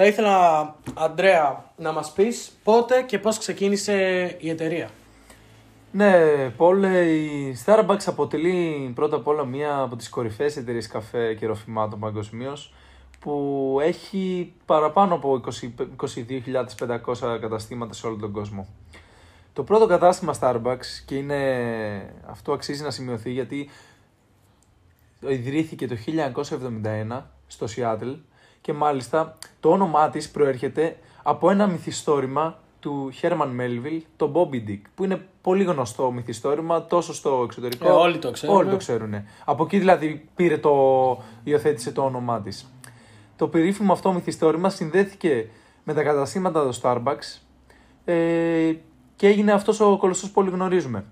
Θα 0.01 0.07
ήθελα, 0.07 0.75
Αντρέα, 0.95 1.65
να 1.77 1.93
μας 1.93 2.13
πεις 2.13 2.53
πότε 2.65 3.03
και 3.03 3.19
πώς 3.19 3.39
ξεκίνησε 3.39 3.95
η 4.41 4.51
εταιρεία. 4.51 4.91
Ναι, 5.93 6.15
Πολ, 6.57 6.83
η 6.85 7.57
Starbucks 7.65 8.03
αποτελεί 8.07 8.93
πρώτα 8.95 9.17
απ' 9.17 9.27
όλα 9.27 9.45
μία 9.45 9.79
από 9.79 9.97
τις 9.97 10.09
κορυφαίες 10.09 10.57
εταιρείες 10.57 10.87
καφέ 10.87 11.35
και 11.35 11.47
ροφημάτων 11.47 11.99
παγκοσμίως 11.99 12.75
που 13.21 13.79
έχει 13.83 14.53
παραπάνω 14.67 15.15
από 15.15 15.41
22.500 15.97 17.39
καταστήματα 17.41 17.93
σε 17.95 18.07
όλο 18.07 18.17
τον 18.17 18.33
κόσμο. 18.33 18.69
Το 19.53 19.63
πρώτο 19.63 19.87
κατάστημα 19.87 20.35
Starbucks 20.41 20.87
και 21.07 21.15
είναι, 21.15 22.15
αυτό 22.27 22.53
αξίζει 22.53 22.83
να 22.83 22.91
σημειωθεί 22.91 23.31
γιατί 23.31 23.71
ιδρύθηκε 25.21 25.87
το 25.87 25.97
1971 27.15 27.23
στο 27.47 27.67
Seattle 27.77 28.17
και 28.61 28.73
μάλιστα 28.73 29.39
το 29.61 29.71
όνομά 29.71 30.11
της 30.11 30.31
προέρχεται 30.31 30.97
από 31.23 31.51
ένα 31.51 31.67
μυθιστόρημα 31.67 32.59
του 32.81 33.13
Herman 33.23 33.49
Melville, 33.61 34.01
το 34.17 34.33
Bobby 34.35 34.69
Dick, 34.69 34.81
που 34.95 35.05
είναι 35.05 35.27
πολύ 35.41 35.65
γνωστό 35.65 36.11
μυθιστόρημα 36.11 36.85
τόσο 36.85 37.15
στο 37.15 37.43
εξωτερικό. 37.45 37.89
Ε, 37.89 37.91
όλοι 37.91 38.19
το 38.19 38.31
ξέρουν. 38.31 38.57
Όλοι 38.57 38.71
το 38.71 38.77
ξέρουν. 38.77 39.15
Από 39.45 39.65
εκεί 39.65 39.79
δηλαδή 39.79 40.29
πήρε 40.35 40.59
το, 40.59 40.73
υιοθέτησε 41.45 41.93
το 41.93 42.05
όνομά 42.05 42.41
της. 42.41 42.73
Το 43.37 43.49
περίφημο 43.49 43.93
αυτό 43.93 44.13
μυθιστόρημα 44.13 44.71
συνδέθηκε 44.71 45.49
με 45.85 45.95
τα 45.95 46.03
καταστήματα 46.03 46.69
του 46.69 46.81
Starbucks 46.83 47.41
ε, 48.05 48.73
και 49.17 49.27
έγινε 49.27 49.53
αυτός 49.53 49.81
ο 49.81 49.97
κολοσσός 49.97 50.31
που 50.31 50.41
όλοι 50.41 50.51
γνωρίζουμε. 50.51 51.05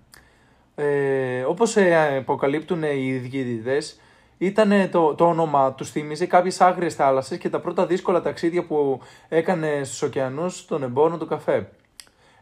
Ε, 0.75 1.43
όπως 1.43 1.77
ε, 1.77 2.17
αποκαλύπτουν 2.17 2.83
οι 2.83 3.13
διαιτητές, 3.13 4.01
ήταν 4.39 4.91
το, 4.91 5.15
το 5.15 5.25
όνομα 5.27 5.73
του 5.73 5.85
θύμιζε 5.85 6.27
κάποιες 6.27 6.61
άγριες 6.61 6.95
θάλασσες 6.95 7.39
και 7.39 7.49
τα 7.49 7.61
πρώτα 7.61 7.87
δύσκολα 7.87 8.23
ταξίδια 8.23 8.67
που 8.67 9.01
έκανε 9.29 9.81
στους 9.85 10.03
ωκεανούς 10.03 10.65
των 10.65 10.83
εμπόρων 10.83 11.19
του 11.19 11.27
καφέ. 11.27 11.69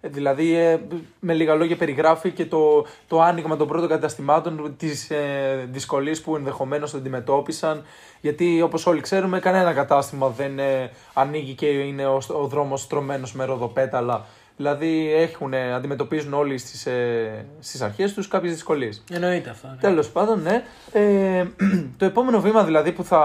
Ε, 0.05 0.09
δηλαδή, 0.09 0.55
ε, 0.55 0.81
με 1.21 1.35
λίγα 1.35 1.55
λόγια, 1.55 1.77
περιγράφει 1.77 2.31
και 2.31 2.47
το, 2.47 2.87
το 3.09 3.23
άνοιγμα 3.23 3.57
των 3.57 3.67
πρώτων 3.67 3.89
καταστημάτων, 3.89 4.75
τις 4.77 5.11
ε, 5.11 5.69
δυσκολίες 5.71 6.21
που 6.21 6.37
ενδεχομένως 6.37 6.95
αντιμετώπισαν. 6.95 7.85
Γιατί, 8.21 8.63
όπως 8.63 8.87
όλοι 8.87 9.01
ξέρουμε, 9.01 9.39
κανένα 9.41 9.73
κατάστημα 9.73 10.29
δεν 10.29 10.59
ε, 10.59 10.91
ανοίγει 11.13 11.53
και 11.55 11.67
είναι 11.67 12.07
ο, 12.07 12.21
ο 12.29 12.47
δρόμος 12.47 12.81
στρωμένος 12.81 13.33
με 13.33 13.45
ροδοπέταλα 13.45 14.27
Δηλαδή 14.57 15.13
έχουν, 15.15 15.55
αντιμετωπίζουν 15.55 16.35
όλοι 16.35 16.59
στις, 16.59 16.87
ε, 16.87 17.45
στις 17.61 17.81
αρχές 17.81 18.15
τους 18.15 18.29
κάποιες 18.29 18.53
δυσκολίες. 18.53 19.05
Εννοείται 19.13 19.51
αυτό. 19.51 19.67
Ναι. 19.69 19.77
Τέλος 19.81 20.11
πάντων, 20.11 20.43
ναι. 20.43 20.63
Ε, 20.93 21.45
το 21.99 22.05
επόμενο 22.05 22.41
βήμα 22.41 22.65
δηλαδή 22.65 22.93
που, 22.93 23.05
θα, 23.05 23.21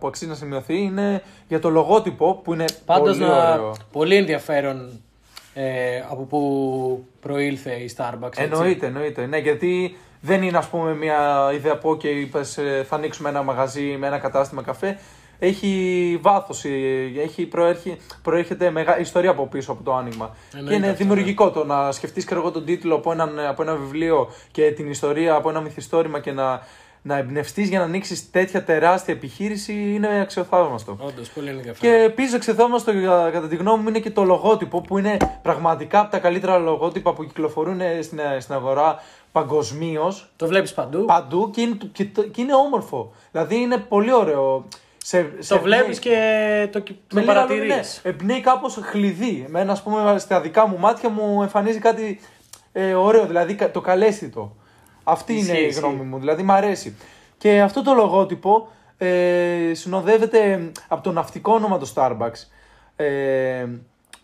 που 0.00 0.06
αξίζει 0.06 0.30
να 0.30 0.36
σημειωθεί 0.36 0.78
είναι 0.78 1.22
για 1.48 1.60
το 1.60 1.68
λογότυπο 1.70 2.34
που 2.44 2.52
είναι 2.52 2.64
Πάντως 2.84 3.18
πολύ 3.18 3.30
να... 3.30 3.52
ωραίο. 3.52 3.74
πολύ 3.92 4.16
ενδιαφέρον 4.16 5.00
ε, 5.54 6.02
από 6.10 6.22
που 6.22 7.04
προήλθε 7.20 7.72
η 7.72 7.94
Starbucks. 7.96 8.24
έτσι. 8.26 8.42
Εννοείται, 8.42 8.86
εννοείται. 8.86 9.26
Ναι, 9.26 9.38
γιατί 9.38 9.96
δεν 10.20 10.42
είναι 10.42 10.58
ας 10.58 10.66
πούμε 10.66 10.94
μια 10.94 11.50
ιδέα 11.54 11.72
από 11.72 11.96
και 11.96 12.08
είπες 12.08 12.58
ε, 12.58 12.84
θα 12.88 12.96
ανοίξουμε 12.96 13.28
ένα 13.28 13.42
μαγαζί 13.42 13.96
με 13.98 14.06
ένα 14.06 14.18
κατάστημα 14.18 14.62
καφέ. 14.62 14.98
Έχει 15.42 16.18
βάθος, 16.22 16.64
έχει 17.24 17.46
προέρχε, 17.46 17.96
προέρχεται 18.22 18.70
μεγάλη 18.70 19.00
ιστορία 19.02 19.30
από 19.30 19.46
πίσω 19.46 19.72
από 19.72 19.82
το 19.82 19.94
άνοιγμα. 19.94 20.36
Εννοείται 20.52 20.70
και 20.70 20.76
είναι 20.76 20.86
αυτό, 20.92 21.04
δημιουργικό 21.04 21.50
το 21.50 21.64
να 21.64 21.92
σκεφτείς 21.92 22.24
και 22.24 22.34
εγώ 22.34 22.50
τον 22.50 22.64
τίτλο 22.64 22.94
από, 22.94 23.12
έναν, 23.12 23.40
από 23.48 23.62
ένα 23.62 23.74
βιβλίο 23.74 24.28
και 24.50 24.70
την 24.70 24.90
ιστορία 24.90 25.34
από 25.34 25.50
ένα 25.50 25.60
μυθιστόρημα 25.60 26.20
και 26.20 26.32
να, 26.32 26.60
να 27.02 27.16
εμπνευστείς 27.16 27.68
για 27.68 27.78
να 27.78 27.84
ανοίξεις 27.84 28.30
τέτοια 28.30 28.64
τεράστια 28.64 29.14
επιχείρηση 29.14 29.72
είναι 29.94 30.20
αξιοθαύμαστο. 30.20 30.96
Όντως, 31.00 31.28
πολύ 31.30 31.48
ενδιαφέρον. 31.48 31.78
Και 31.96 32.02
επίσης 32.02 32.34
αξιοθαύμαστο 32.34 32.90
για- 32.92 33.30
κατά 33.32 33.48
τη 33.48 33.56
γνώμη 33.56 33.82
μου 33.82 33.88
είναι 33.88 33.98
και 34.00 34.10
το 34.10 34.24
λογότυπο 34.24 34.80
που 34.80 34.98
είναι 34.98 35.16
πραγματικά 35.42 36.00
από 36.00 36.10
τα 36.10 36.18
καλύτερα 36.18 36.58
λογότυπα 36.58 37.12
που 37.12 37.24
κυκλοφορούν 37.24 37.80
στην, 38.02 38.18
στην 38.38 38.54
αγορά 38.54 38.96
παγκοσμίως 39.32 40.30
Το 40.36 40.46
βλέπεις 40.46 40.74
παντού; 40.74 41.04
παντού 41.04 41.50
και 41.50 41.60
είναι, 41.60 41.76
και, 41.92 42.04
το- 42.04 42.22
και 42.22 42.40
είναι 42.40 42.54
όμορφο. 42.54 43.12
Δηλαδή 43.30 43.56
είναι 43.56 43.76
πολύ 43.78 44.12
ωραίο. 44.12 44.64
Σε, 45.04 45.30
σε 45.38 45.54
Το 45.54 45.60
βλέπεις 45.60 45.98
εμπνέει- 45.98 45.98
και 45.98 46.68
το, 46.72 46.82
το 46.82 46.94
με 47.14 47.20
λίγα 47.20 47.32
λόγια, 47.32 47.46
παρατηρείς. 47.48 48.00
ναι, 48.04 48.10
εμπνέει 48.10 48.40
κάπως 48.40 48.78
χλειδί. 48.82 49.44
Εμένα, 49.46 49.72
ας 49.72 49.82
πούμε, 49.82 50.18
στα 50.18 50.40
δικά 50.40 50.66
μου 50.66 50.78
μάτια 50.78 51.08
μου 51.08 51.42
εμφανίζει 51.42 51.78
κάτι 51.78 52.20
ε, 52.72 52.94
ωραίο, 52.94 53.26
δηλαδή 53.26 53.54
κα- 53.54 53.70
το 53.70 53.80
καλέσθητο. 53.80 54.56
Αυτή 55.04 55.32
Ισχύει, 55.34 55.50
είναι 55.50 55.58
η 55.58 55.66
ισχύει. 55.66 55.80
γνώμη 55.80 56.02
μου, 56.02 56.18
δηλαδή 56.18 56.42
μου 56.42 56.52
αρέσει. 56.52 56.96
Και 57.38 57.60
αυτό 57.60 57.82
το 57.82 57.92
λογότυπο 57.94 58.68
ε, 58.98 59.70
συνοδεύεται 59.72 60.70
από 60.88 61.02
το 61.02 61.12
ναυτικό 61.12 61.52
όνομα 61.52 61.78
του 61.78 61.92
Starbucks. 61.94 62.46
Ε, 62.96 63.66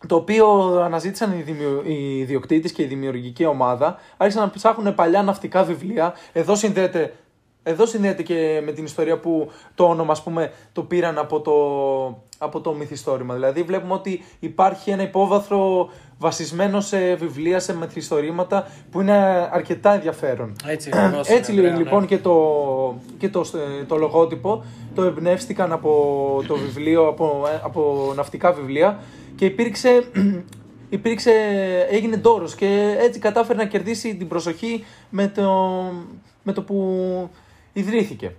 το 0.07 0.17
οποίο 0.17 0.49
αναζήτησαν 0.85 1.33
οι, 1.39 1.43
δημιο... 1.43 1.83
οι 1.87 2.19
ιδιοκτήτες 2.19 2.73
και 2.73 2.83
η 2.83 2.87
δημιουργική 2.87 3.45
ομάδα. 3.45 3.99
Άρχισαν 4.17 4.43
να 4.43 4.51
ψάχνουν 4.51 4.95
παλιά 4.95 5.23
ναυτικά 5.23 5.63
βιβλία. 5.65 6.15
Εδώ 6.33 6.55
συνδέεται, 6.55 7.15
εδώ 7.69 7.87
συνδέεται 7.87 8.23
και 8.23 8.61
με 8.65 8.73
την 8.73 8.85
ιστορία 8.85 9.19
που 9.19 9.51
το 9.75 9.85
όνομα 9.85 10.13
ας 10.13 10.23
πούμε, 10.23 10.53
το 10.73 10.83
πήραν 10.83 11.19
από 11.19 11.41
το, 11.41 11.55
από 12.39 12.61
το 12.61 12.73
μυθιστόρημα. 12.73 13.35
Δηλαδή 13.35 13.63
βλέπουμε 13.63 13.93
ότι 13.93 14.25
υπάρχει 14.39 14.91
ένα 14.91 15.03
υπόβαθρο 15.03 15.91
βασισμένο 16.19 16.81
σε 16.81 17.15
βιβλία, 17.15 17.61
σε 17.61 17.77
μυθιστορήματα 17.77 18.69
που 18.91 19.01
είναι 19.01 19.49
αρκετά 19.53 19.95
ενδιαφέρον. 19.95 20.53
Έτσι, 20.67 20.91
ακριβώς 20.93 21.29
είναι, 21.29 21.37
Έτσι 21.37 21.51
Ανδρέα, 21.51 21.71
ναι. 21.71 21.77
λοιπόν 21.79 22.07
και, 22.07 22.19
το, 22.19 22.35
και 23.19 23.29
το, 23.29 23.45
το 23.87 23.97
λογότυπο 23.97 24.65
το 24.95 25.03
εμπνεύστηκαν 25.03 25.73
από 25.73 26.43
το 26.47 26.57
βιβλίο, 26.57 27.07
από, 27.07 27.45
από 27.63 28.13
ναυτικά 28.17 28.53
βιβλία 28.53 28.99
και 29.37 29.45
υπήρξε, 29.45 30.05
υπήρξε, 30.89 31.33
έγινε 31.91 32.17
τόρος 32.17 32.55
και 32.55 32.97
έτσι 32.99 33.19
κατάφερε 33.19 33.59
να 33.59 33.65
κερδίσει 33.65 34.17
την 34.17 34.29
προσοχή 34.29 34.85
με 35.11 35.29
το, 35.29 35.83
με 36.43 36.53
το 36.53 36.63
που 36.63 37.31
ιδρύθηκε. 37.77 38.35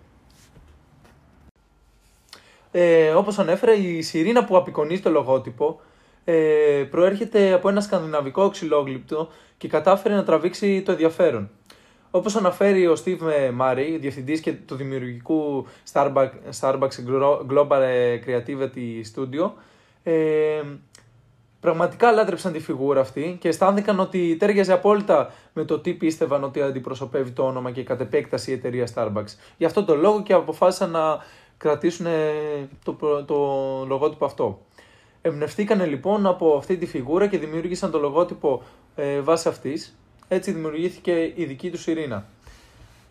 Ε, 2.71 3.09
όπως 3.09 3.39
ανέφερα, 3.39 3.73
η 3.73 4.01
σιρήνα 4.01 4.45
που 4.45 4.57
απεικονίζει 4.57 5.01
το 5.01 5.09
λογότυπο 5.09 5.79
ε, 6.25 6.87
προέρχεται 6.91 7.53
από 7.53 7.69
ένα 7.69 7.81
σκανδιναβικό 7.81 8.49
ξυλόγλυπτο 8.49 9.29
και 9.57 9.67
κατάφερε 9.67 10.15
να 10.15 10.23
τραβήξει 10.23 10.81
το 10.81 10.91
ενδιαφέρον. 10.91 11.49
Όπως 12.11 12.35
αναφέρει 12.35 12.87
ο 12.87 12.95
Steve 13.05 13.19
Murray, 13.59 13.97
διευθυντής 13.99 14.39
και 14.39 14.53
του 14.53 14.75
δημιουργικού 14.75 15.67
Starbucks, 15.93 16.29
Starbucks 16.59 16.97
Global 17.49 17.81
Creativity 18.25 19.01
Studio, 19.13 19.51
ε, 20.03 20.61
πραγματικά 21.59 22.11
λάτρεψαν 22.11 22.53
τη 22.53 22.59
φιγούρα 22.59 23.01
αυτή 23.01 23.37
και 23.39 23.47
αισθάνθηκαν 23.47 23.99
ότι 23.99 24.35
τέριαζε 24.37 24.73
απόλυτα 24.73 25.31
με 25.53 25.65
το 25.65 25.79
τι 25.79 25.93
πίστευαν 25.93 26.43
ότι 26.43 26.61
αντιπροσωπεύει 26.61 27.31
το 27.31 27.43
όνομα 27.43 27.71
και 27.71 27.83
κατ' 27.83 28.01
επέκταση 28.01 28.51
η 28.51 28.53
εταιρεία 28.53 28.87
Starbucks. 28.95 29.35
Γι' 29.57 29.65
αυτό 29.65 29.85
το 29.85 29.95
λόγο 29.95 30.21
και 30.23 30.33
αποφάσισαν 30.33 30.91
να 30.91 31.17
κρατήσουν 31.57 32.05
ε, 32.05 32.31
το, 32.83 32.93
προ- 32.93 33.25
το 33.25 33.35
λογότυπο 33.87 34.25
αυτό. 34.25 34.61
Εμπνευστήκανε 35.21 35.85
λοιπόν 35.85 36.25
από 36.25 36.55
αυτή 36.57 36.77
τη 36.77 36.85
φιγούρα 36.85 37.27
και 37.27 37.37
δημιούργησαν 37.37 37.91
το 37.91 37.99
λογότυπο 37.99 38.63
ε, 38.95 39.19
βάσει 39.19 39.47
αυτής. 39.47 39.97
Έτσι 40.27 40.51
δημιουργήθηκε 40.51 41.31
η 41.35 41.45
δική 41.45 41.71
τους 41.71 41.87
ειρήνα. 41.87 42.25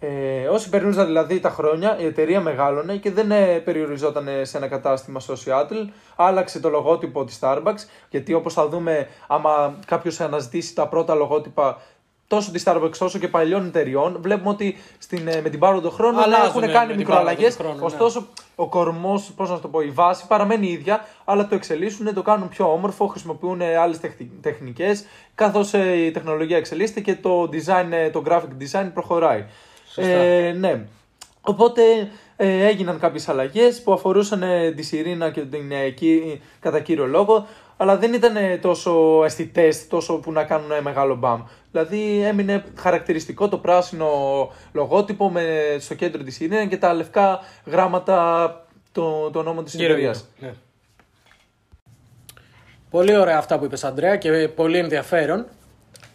Ε, 0.00 0.48
όσοι 0.48 0.68
περνούσαν 0.68 1.06
δηλαδή 1.06 1.40
τα 1.40 1.50
χρόνια, 1.50 1.98
η 2.00 2.04
εταιρεία 2.04 2.40
μεγάλωνε 2.40 2.96
και 2.96 3.10
δεν 3.10 3.30
ε, 3.30 3.58
περιοριζόταν 3.58 4.28
σε 4.42 4.56
ένα 4.56 4.68
κατάστημα 4.68 5.20
στο 5.20 5.34
Seattle. 5.34 5.90
Άλλαξε 6.16 6.60
το 6.60 6.68
λογότυπο 6.68 7.24
της 7.24 7.38
Starbucks, 7.40 7.84
γιατί 8.10 8.34
όπως 8.34 8.52
θα 8.52 8.68
δούμε, 8.68 9.08
άμα 9.26 9.78
κάποιος 9.86 10.20
αναζητήσει 10.20 10.74
τα 10.74 10.88
πρώτα 10.88 11.14
λογότυπα 11.14 11.78
τόσο 12.26 12.50
της 12.50 12.62
Starbucks 12.66 12.98
όσο 12.98 13.18
και 13.18 13.28
παλιών 13.28 13.66
εταιριών, 13.66 14.18
βλέπουμε 14.20 14.50
ότι 14.50 14.76
στην, 14.98 15.28
ε, 15.28 15.40
με 15.40 15.48
την 15.48 15.58
πάροδο 15.58 15.80
των 15.80 15.90
χρόνων 15.90 16.22
Αλλάζουνε 16.22 16.46
έχουν 16.46 16.60
με 16.60 16.66
κάνει 16.66 16.88
την 16.88 16.96
μικροαλλαγές. 16.96 17.56
πάροδο 17.56 17.74
του 17.74 17.78
χρόνου, 17.78 17.96
ναι. 17.96 18.04
Ωστόσο, 18.04 18.26
ο 18.54 18.68
κορμός, 18.68 19.32
πώς 19.36 19.50
να 19.50 19.58
το 19.58 19.68
πω, 19.68 19.80
η 19.80 19.90
βάση 19.90 20.26
παραμένει 20.26 20.66
η 20.66 20.72
ίδια, 20.72 21.06
αλλά 21.24 21.46
το 21.46 21.54
εξελίσσουν, 21.54 22.14
το 22.14 22.22
κάνουν 22.22 22.48
πιο 22.48 22.72
όμορφο, 22.72 23.06
χρησιμοποιούν 23.06 23.60
άλλες 23.62 24.00
τεχνικές, 24.40 25.04
καθώς 25.34 25.72
η 25.72 26.10
τεχνολογία 26.10 26.56
εξελίσσεται 26.56 27.00
και 27.00 27.14
το 27.14 27.48
design, 27.52 27.90
ε, 27.90 28.10
το 28.10 28.22
graphic 28.26 28.62
design 28.62 28.90
προχωράει. 28.94 29.44
Σωστά. 29.96 30.10
Ε, 30.10 30.52
ναι. 30.52 30.84
Οπότε 31.40 31.82
ε, 32.36 32.66
έγιναν 32.66 32.98
κάποιες 32.98 33.28
αλλαγές 33.28 33.82
που 33.82 33.92
αφορούσαν 33.92 34.42
ε, 34.42 34.70
τη 34.70 34.82
Σιρήνα 34.82 35.30
και 35.30 35.40
την 35.40 35.72
ε, 35.72 35.80
εκεί, 35.80 36.40
κατά 36.60 36.80
κύριο 36.80 37.06
λόγο, 37.06 37.46
αλλά 37.76 37.96
δεν 37.96 38.14
ήταν 38.14 38.36
ε, 38.36 38.56
τόσο 38.56 39.22
αισθητές, 39.24 39.88
τόσο 39.88 40.14
που 40.18 40.32
να 40.32 40.44
κάνουν 40.44 40.70
ε, 40.70 40.80
μεγάλο 40.80 41.14
μπαμ. 41.14 41.42
Δηλαδή 41.70 42.22
έμεινε 42.24 42.64
χαρακτηριστικό 42.76 43.48
το 43.48 43.58
πράσινο 43.58 44.08
λογότυπο 44.72 45.30
με, 45.30 45.76
στο 45.78 45.94
κέντρο 45.94 46.22
της 46.22 46.34
Σιρήνας 46.34 46.66
και 46.68 46.76
τα 46.76 46.92
λευκά 46.92 47.40
γράμματα 47.64 48.50
το, 48.92 49.30
το 49.30 49.38
όνομα 49.38 49.62
της 49.62 49.74
Γύρω 49.74 49.92
εταιρείας. 49.92 50.28
γύρω. 50.38 50.50
Ναι. 50.50 50.56
Πολύ 52.90 53.16
ωραία 53.16 53.38
αυτά 53.38 53.58
που 53.58 53.64
είπες 53.64 53.84
Αντρέα 53.84 54.16
και 54.16 54.48
πολύ 54.48 54.78
ενδιαφέρον. 54.78 55.46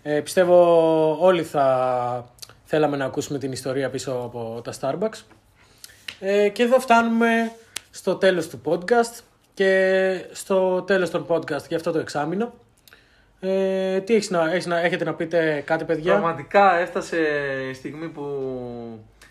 Ε, 0.04 0.20
πιστεύω 0.20 1.18
όλοι 1.20 1.44
θα 1.44 2.30
θέλαμε 2.72 2.98
να 2.98 3.06
ακούσουμε 3.06 3.40
την 3.40 3.52
ιστορία 3.52 3.90
πίσω 3.90 4.12
από 4.12 4.62
τα 4.64 4.74
Starbucks. 4.80 5.22
Ε, 6.20 6.50
και 6.50 6.64
εδώ 6.64 6.80
φτάνουμε 6.80 7.52
στο 7.92 8.16
τέλος 8.16 8.48
του 8.48 8.62
podcast 8.66 9.20
και 9.54 10.26
στο 10.32 10.82
τέλος 10.82 11.10
των 11.10 11.26
podcast 11.28 11.68
για 11.68 11.78
αυτό 11.78 11.92
το 11.92 12.00
εξάμεινο. 12.00 12.54
Ε, 13.40 14.00
τι 14.00 14.16
έχεις 14.16 14.30
να, 14.30 14.52
έχεις 14.52 14.66
να, 14.66 14.80
έχετε 14.80 15.04
να 15.04 15.14
πείτε 15.14 15.64
κάτι 15.66 15.84
παιδιά; 15.84 16.12
Πραγματικά 16.12 16.76
έφτασε 16.76 17.18
η 17.70 17.74
στιγμή 17.74 18.08
που 18.08 18.24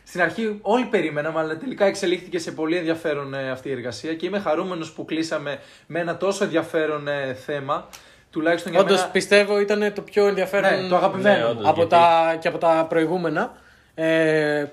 στην 0.05 0.23
αρχή 0.23 0.59
όλοι 0.63 0.85
περιμέναμε, 0.85 1.39
αλλά 1.39 1.57
τελικά 1.57 1.85
εξελίχθηκε 1.85 2.39
σε 2.39 2.53
πολύ 2.53 2.77
ενδιαφέρον 2.77 3.35
ε, 3.35 3.51
αυτή 3.51 3.69
η 3.69 3.73
εργασία 3.73 4.15
και 4.15 4.27
είμαι 4.27 4.39
χαρούμενος 4.39 4.93
που 4.93 5.05
κλείσαμε 5.05 5.59
με 5.87 6.01
ένα 6.01 6.17
τόσο 6.17 6.45
ενδιαφέρον 6.45 7.09
ε, 7.09 7.35
θέμα. 7.35 7.89
Τουλάχιστον 8.31 8.73
για 8.73 8.81
Όντως 8.81 8.97
μένα... 8.99 9.09
πιστεύω 9.11 9.61
ήταν 9.61 9.93
το 9.95 10.03
πιο 10.03 10.27
ενδιαφέρον 10.27 10.83
Ναι, 10.83 10.89
το 10.89 10.97
αγαπημένο 10.97 11.37
Ναι, 11.39 11.45
μου. 11.45 11.51
όντως. 11.51 11.67
από 11.67 11.75
γιατί- 11.77 11.91
τα, 11.91 12.37
και 12.41 12.49
από 12.49 12.59
τα 12.59 12.87
προηγούμενα. 12.89 13.53
Ε, 13.95 14.65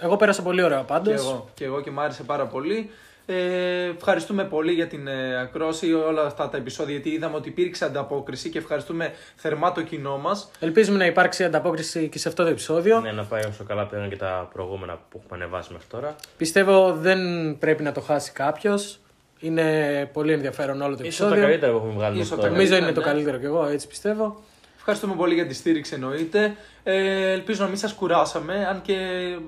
εγώ 0.00 0.16
πέρασα 0.16 0.42
πολύ 0.42 0.62
ωραία 0.62 0.82
πάντως. 0.82 1.14
Και 1.20 1.26
εγώ, 1.28 1.48
και 1.54 1.64
εγώ 1.64 1.80
και 1.80 1.90
μου 1.90 2.00
άρεσε 2.00 2.22
πάρα 2.22 2.46
πολύ. 2.46 2.90
Ε, 3.28 3.84
ευχαριστούμε 3.96 4.44
πολύ 4.44 4.72
για 4.72 4.86
την 4.86 5.06
ε, 5.08 5.40
ακρόση 5.40 5.92
όλα 5.92 6.22
αυτά 6.22 6.48
τα 6.48 6.56
επεισόδια 6.56 6.92
γιατί 6.92 7.08
είδαμε 7.10 7.36
ότι 7.36 7.48
υπήρξε 7.48 7.84
ανταπόκριση 7.84 8.48
και 8.48 8.58
ευχαριστούμε 8.58 9.12
θερμά 9.36 9.72
το 9.72 9.82
κοινό 9.82 10.18
μας. 10.18 10.50
Ελπίζουμε 10.60 10.98
να 10.98 11.06
υπάρξει 11.06 11.44
ανταπόκριση 11.44 12.08
και 12.08 12.18
σε 12.18 12.28
αυτό 12.28 12.42
το 12.44 12.48
επεισόδιο. 12.48 13.00
Ναι, 13.00 13.12
να 13.12 13.24
πάει 13.24 13.42
όσο 13.44 13.64
καλά 13.64 13.86
πήγαν 13.86 14.08
και 14.08 14.16
τα 14.16 14.48
προηγούμενα 14.52 14.98
που 15.10 15.20
έχουμε 15.24 15.44
ανεβάσει 15.44 15.72
μέχρι 15.72 15.86
τώρα. 15.90 16.14
Πιστεύω 16.36 16.92
δεν 16.92 17.18
πρέπει 17.58 17.82
να 17.82 17.92
το 17.92 18.00
χάσει 18.00 18.32
κάποιος. 18.32 18.98
Είναι 19.38 20.08
πολύ 20.12 20.32
ενδιαφέρον 20.32 20.80
όλο 20.82 20.96
το 20.96 21.04
Ίσως 21.04 21.16
το 21.18 21.24
επεισόδιο. 21.24 21.46
καλύτερο 21.48 21.72
που 21.72 21.78
έχουμε 21.78 21.92
βγάλει 21.94 22.14
Ίσως 22.18 22.30
μέχρι 22.30 22.36
το 22.36 22.42
τώρα. 22.42 22.52
Νομίζω 22.52 22.70
καλύτερο, 22.72 22.86
είναι 22.92 23.00
το 23.00 23.00
ναι. 23.00 23.12
καλύτερο 23.12 23.38
κι 23.38 23.44
εγώ, 23.44 23.72
έτσι 23.72 23.86
πιστεύω. 23.86 24.42
Ευχαριστούμε 24.76 25.14
πολύ 25.14 25.34
για 25.34 25.46
τη 25.46 25.54
στήριξη 25.54 25.94
εννοείται. 25.94 26.56
Ε, 26.82 27.30
ελπίζω 27.32 27.62
να 27.62 27.68
μην 27.68 27.76
σας 27.78 27.92
κουράσαμε, 27.92 28.66
αν 28.66 28.82
και 28.82 28.96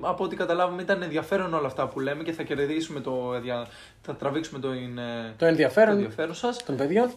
από 0.01 0.23
ό,τι 0.23 0.35
καταλάβουμε 0.35 0.81
ήταν 0.81 1.01
ενδιαφέρον 1.01 1.53
όλα 1.53 1.67
αυτά 1.67 1.87
που 1.87 1.99
λέμε 1.99 2.23
και 2.23 2.31
θα 2.31 2.43
κερδίσουμε 2.43 2.99
το, 2.99 3.39
δια- 3.41 3.67
θα 4.01 4.15
τραβήξουμε 4.15 4.59
το, 4.59 4.71
ε, 4.71 4.75
Το 4.75 5.33
το 5.37 5.45
ενδιαφέρον 5.45 5.93
ενδιαφέρον 5.95 6.33
σας. 6.35 6.63
των 6.63 6.75
παιδιών. 6.75 7.11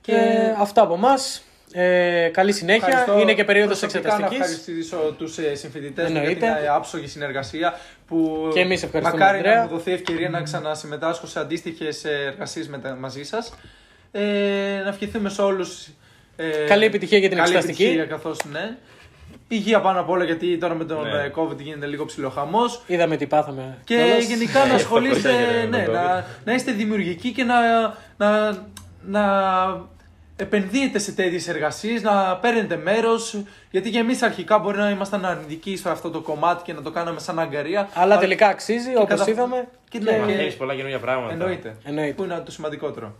Και 0.00 0.12
Και- 0.12 0.54
αυτά 0.58 0.82
από 0.82 0.94
εμάς. 0.94 1.42
Ε, 1.72 2.28
καλή 2.32 2.52
συνέχεια. 2.52 2.86
Ευχαριστώ 2.88 3.20
Είναι 3.20 3.34
και 3.34 3.44
περίοδος 3.44 3.78
προσωπικά 3.78 4.08
εξεταστικής. 4.08 4.38
Να 4.38 4.44
ευχαριστήσω 4.44 5.14
τους 5.18 5.38
ε, 5.38 5.54
συμφοιτητές 5.54 6.04
μου 6.04 6.10
για 6.12 6.20
Εννοείται. 6.20 6.46
την 6.56 6.64
ε, 6.64 6.68
άψογη 6.68 7.06
συνεργασία 7.06 7.74
που 8.06 8.48
Και 8.54 8.60
εμείς 8.60 8.82
ευχαριστούμε, 8.82 9.18
μακάρι 9.20 9.36
Ανδρέα. 9.38 9.56
να 9.56 9.62
μου 9.62 9.68
δοθεί 9.68 9.92
ευκαιρία 9.92 10.28
να 10.28 10.42
ξανασυμμετάσχω 10.42 11.26
σε 11.26 11.38
αντίστοιχες 11.40 12.04
εργασίες 12.04 12.70
μαζί 12.98 13.22
σας. 13.22 13.52
Ε, 14.12 14.20
να 14.82 14.88
ευχηθούμε 14.88 15.28
σε 15.28 15.42
όλους. 15.42 15.88
Ε, 16.36 16.48
Καλή 16.66 16.84
επιτυχία 16.84 17.18
για 17.18 17.28
την 17.28 17.38
καλή 17.38 17.48
εξεταστική. 17.54 17.82
επιτυχία 17.84 18.16
καθώς 18.16 18.38
ναι. 18.52 18.76
Υγεία 19.48 19.80
πάνω 19.80 20.00
απ' 20.00 20.10
όλα 20.10 20.24
γιατί 20.24 20.58
τώρα 20.58 20.74
με 20.74 20.84
τον 20.84 21.02
Ναι. 21.02 21.22
ε, 21.22 21.30
COVID 21.36 21.56
γίνεται 21.58 21.86
λίγο 21.86 22.04
ψηλοχαμό. 22.04 22.60
Είδαμε 22.86 23.16
τι 23.16 23.26
πάθαμε. 23.26 23.78
Και 23.84 23.94
κιόλας. 23.96 24.24
γενικά 24.24 24.58
να 24.58 24.66
Ναι, 24.66 24.72
ασχολείστε, 24.74 25.28
αυτό 25.30 25.42
έγινε 25.42 25.68
με 25.68 25.76
ναι, 25.78 25.84
τον 25.84 25.94
να, 25.94 26.24
να 26.44 26.52
είστε 26.54 26.72
δημιουργικοί 26.72 27.32
και 27.32 27.44
να, 27.44 27.54
να, 28.16 28.50
να 29.06 29.20
επενδύετε 30.36 30.98
σε 30.98 31.12
τέτοιες 31.12 31.48
εργασίες, 31.48 32.02
να 32.02 32.36
παίρνετε 32.36 32.76
μέρος, 32.76 33.42
γιατί 33.70 33.90
και 33.90 33.98
εμείς 33.98 34.22
αρχικά 34.22 34.58
μπορεί 34.58 34.78
να 34.78 34.90
ήμασταν 34.90 35.24
αρνητικοί 35.24 35.76
σε 35.76 35.90
αυτό 35.90 36.10
το 36.10 36.20
κομμάτι 36.20 36.62
και 36.62 36.72
να 36.72 36.82
το 36.82 36.90
κάναμε 36.90 37.20
σαν 37.20 37.38
αγκαρία. 37.38 37.88
Αλλά 37.94 38.18
τελικά 38.18 38.46
αξίζει, 38.46 38.90
όπως 38.96 39.08
κατα- 39.08 39.30
είδαμε. 39.30 39.68
Και 39.88 39.98
Και- 39.98 40.04
ναι, 40.04 40.10
και- 40.12 40.18
Μαθαίνεις 40.18 40.54
πολλά 40.56 40.74
καινούργια 40.74 40.98
πράγματα. 40.98 41.32
Εννοείται. 41.32 41.76
Εννοείται. 41.84 42.12
Που 42.12 42.22
είναι 42.24 42.42
το 42.44 42.50
σημαντικότερο. 42.50 43.14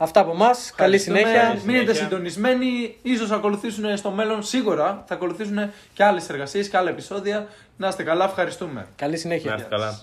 Αυτά 0.00 0.20
από 0.20 0.30
εμάς. 0.30 0.72
Καλή 0.76 0.94
Ευχαριστούμε. 0.94 1.18
συνέχεια. 1.18 1.48
Καλή 1.48 1.60
Μείνετε 1.64 1.84
συνέχεια. 1.84 2.02
συντονισμένοι. 2.08 2.96
Ίσως 3.02 3.30
ακολουθήσουν 3.30 3.96
στο 3.96 4.10
μέλλον, 4.10 4.42
σίγουρα 4.42 5.04
θα 5.06 5.14
ακολουθήσουν 5.14 5.70
και 5.92 6.04
άλλες 6.04 6.28
εργασίες 6.28 6.68
και 6.68 6.76
άλλα 6.76 6.90
επεισόδια. 6.90 7.46
Να 7.76 7.88
είστε 7.88 8.02
καλά, 8.02 8.24
ευχαριστούμε. 8.24 8.86
Καλή 8.96 9.16
συνέχεια. 9.16 9.50
Να 9.50 9.56
είστε 9.56 9.68
καλά. 9.68 10.00